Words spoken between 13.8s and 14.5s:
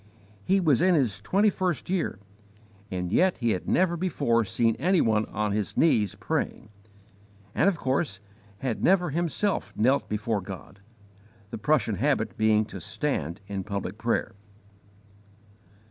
prayer.